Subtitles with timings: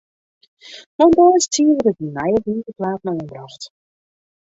[0.97, 3.61] Mei in deis as tsien wurde de nije wizerplaten oanbrocht.